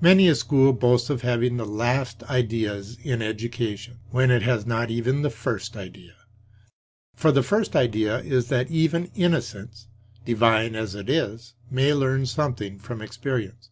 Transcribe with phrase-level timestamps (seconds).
[0.00, 4.92] Many a school boasts of having the last ideas in education, when it has not
[4.92, 6.14] even the first idea;
[7.16, 9.88] for the first idea is that even innocence,
[10.24, 13.70] divine as it is, may learn something from experience.